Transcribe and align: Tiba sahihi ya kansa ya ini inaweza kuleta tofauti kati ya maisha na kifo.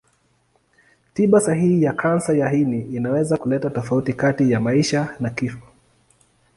Tiba 1.13 1.39
sahihi 1.39 1.83
ya 1.83 1.93
kansa 1.93 2.33
ya 2.33 2.53
ini 2.53 2.81
inaweza 2.81 3.37
kuleta 3.37 3.69
tofauti 3.69 4.13
kati 4.13 4.51
ya 4.51 4.59
maisha 4.59 5.15
na 5.19 5.29
kifo. 5.29 5.67